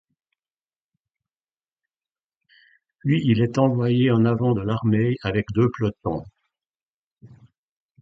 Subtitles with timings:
[3.01, 6.23] Puis il est envoyé en avant de l'armée, avec deux pelotons.